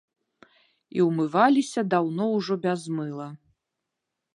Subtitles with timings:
[0.99, 3.33] І ўмываліся даўно ўжо без мыла.